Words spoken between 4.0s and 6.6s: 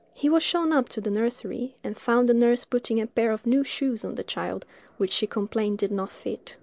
on the child, which she complained did not fit.